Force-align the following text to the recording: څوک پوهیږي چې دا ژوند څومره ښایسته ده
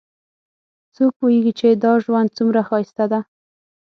څوک 0.95 1.11
پوهیږي 1.19 1.53
چې 1.59 1.67
دا 1.83 1.91
ژوند 2.03 2.29
څومره 2.37 2.59
ښایسته 2.67 3.05
ده 3.11 3.19